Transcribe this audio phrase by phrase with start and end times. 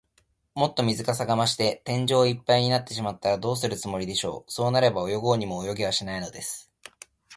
[0.55, 4.51] もっと水かさが増して、天井いっぱいになってしまったら、どうするつもりでしょう。
[4.51, 6.71] そうなれば、泳ごうにも泳げはしないのです。